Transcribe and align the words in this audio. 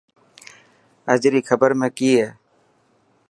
اڄ 1.11 1.21
ري 1.33 1.41
خبر 1.49 1.69
۾ 1.85 1.87
ڪئي 1.97 2.11
هي؟ 2.21 2.27